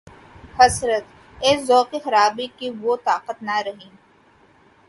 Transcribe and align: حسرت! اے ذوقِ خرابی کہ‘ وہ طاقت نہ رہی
حسرت! 0.57 1.05
اے 1.43 1.51
ذوقِ 1.67 1.91
خرابی 2.05 2.47
کہ‘ 2.57 2.67
وہ 2.81 2.93
طاقت 3.07 3.37
نہ 3.47 3.57
رہی 3.65 3.89